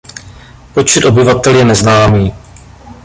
Počet 0.73 1.05
obyvatel 1.05 1.55
je 1.55 1.65
neznámý. 1.65 2.33